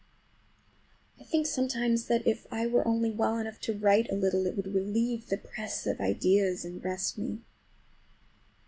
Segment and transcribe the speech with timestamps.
[1.19, 4.55] I think sometimes that if I were only well enough to write a little it
[4.57, 7.41] would relieve the press of ideas and rest me.